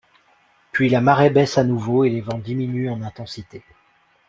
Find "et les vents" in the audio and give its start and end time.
2.05-2.39